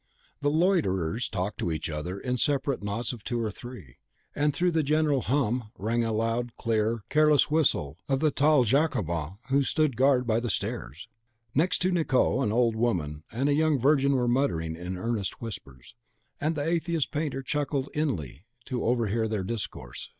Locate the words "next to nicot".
11.53-12.41